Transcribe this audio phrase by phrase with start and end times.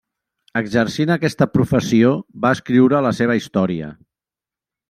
[0.61, 2.15] Exercint aquesta professió
[2.47, 3.93] va escriure la seva història.